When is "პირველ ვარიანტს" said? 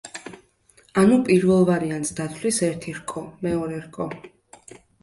1.27-2.17